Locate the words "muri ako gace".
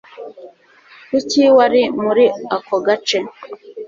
2.03-3.17